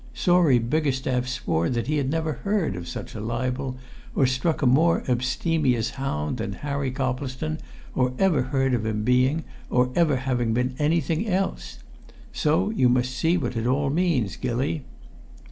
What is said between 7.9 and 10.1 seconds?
or ever heard of him being or